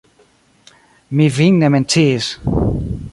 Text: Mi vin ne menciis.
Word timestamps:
Mi 1.19 1.27
vin 1.37 1.61
ne 1.65 1.69
menciis. 1.75 2.31